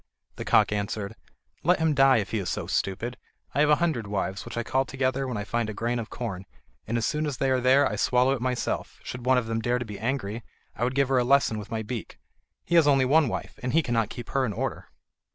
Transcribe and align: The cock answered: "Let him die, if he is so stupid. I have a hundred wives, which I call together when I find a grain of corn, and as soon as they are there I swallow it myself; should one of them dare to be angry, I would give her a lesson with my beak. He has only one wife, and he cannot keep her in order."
The 0.37 0.45
cock 0.45 0.71
answered: 0.71 1.15
"Let 1.61 1.77
him 1.77 1.93
die, 1.93 2.17
if 2.17 2.31
he 2.31 2.39
is 2.39 2.49
so 2.49 2.65
stupid. 2.65 3.17
I 3.53 3.59
have 3.59 3.69
a 3.69 3.75
hundred 3.75 4.07
wives, 4.07 4.45
which 4.45 4.57
I 4.57 4.63
call 4.63 4.83
together 4.83 5.27
when 5.27 5.37
I 5.37 5.43
find 5.43 5.69
a 5.69 5.75
grain 5.75 5.99
of 5.99 6.09
corn, 6.09 6.47
and 6.87 6.97
as 6.97 7.05
soon 7.05 7.27
as 7.27 7.37
they 7.37 7.51
are 7.51 7.59
there 7.59 7.87
I 7.87 7.97
swallow 7.97 8.31
it 8.33 8.41
myself; 8.41 8.99
should 9.03 9.27
one 9.27 9.37
of 9.37 9.45
them 9.45 9.59
dare 9.61 9.77
to 9.77 9.85
be 9.85 9.99
angry, 9.99 10.41
I 10.75 10.85
would 10.85 10.95
give 10.95 11.09
her 11.09 11.19
a 11.19 11.23
lesson 11.23 11.59
with 11.59 11.69
my 11.69 11.83
beak. 11.83 12.17
He 12.65 12.73
has 12.73 12.87
only 12.87 13.05
one 13.05 13.27
wife, 13.27 13.59
and 13.61 13.73
he 13.73 13.83
cannot 13.83 14.09
keep 14.09 14.29
her 14.31 14.43
in 14.43 14.53
order." 14.53 14.87